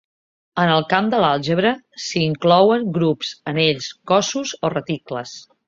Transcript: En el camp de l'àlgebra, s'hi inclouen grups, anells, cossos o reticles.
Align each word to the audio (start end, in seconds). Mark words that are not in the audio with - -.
En 0.61 0.69
el 0.75 0.85
camp 0.93 1.11
de 1.13 1.19
l'àlgebra, 1.23 1.73
s'hi 2.05 2.23
inclouen 2.29 2.89
grups, 2.97 3.37
anells, 3.55 3.93
cossos 4.15 4.59
o 4.67 4.77
reticles. 4.79 5.39